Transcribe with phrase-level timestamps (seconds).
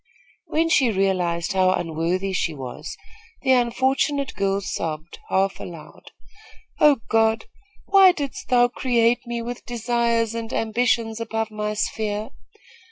[0.47, 2.97] When she realized how unworthy she was,
[3.43, 6.09] the unfortunate girl sobbed, half aloud:
[6.79, 7.45] "Oh, God,
[7.85, 12.31] why didst thou create me with desires and ambitions above my sphere?